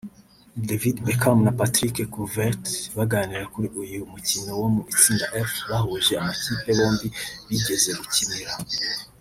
David 0.69 0.95
Beckham 1.05 1.37
na 1.45 1.53
Patrick 1.59 1.95
Kluivert 2.11 2.65
baganira 2.97 3.45
kuri 3.53 3.67
uyu 3.81 3.99
mukino 4.13 4.51
wo 4.61 4.67
mu 4.75 4.81
itsinda 4.93 5.25
F 5.47 5.51
wahuje 5.71 6.11
amakipe 6.21 6.69
bombi 6.77 7.07
bigeze 7.47 7.91
gukinira 7.99 8.51